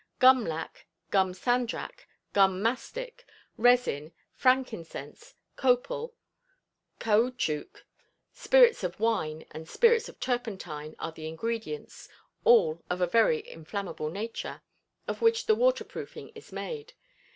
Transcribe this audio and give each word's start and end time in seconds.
Gum 0.17 0.43
lac, 0.45 0.87
gum 1.11 1.31
sandrach, 1.31 2.07
gum 2.33 2.59
mastic, 2.59 3.23
resin, 3.55 4.13
frankincense, 4.33 5.35
copal, 5.55 6.15
caoutchouc, 6.99 7.83
spirits 8.33 8.83
of 8.83 8.99
wine 8.99 9.45
and 9.51 9.69
spirits 9.69 10.09
of 10.09 10.19
turpentine, 10.19 10.95
are 10.97 11.11
the 11.11 11.27
ingredients 11.27 12.09
(all 12.43 12.81
of 12.89 12.99
a 12.99 13.05
very 13.05 13.47
inflammable 13.47 14.09
nature) 14.09 14.63
of 15.07 15.21
which 15.21 15.45
the 15.45 15.53
water 15.53 15.83
proofing 15.83 16.29
is 16.29 16.51
made. 16.51 16.93